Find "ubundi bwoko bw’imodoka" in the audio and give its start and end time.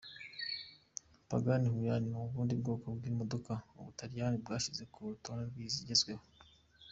2.25-3.53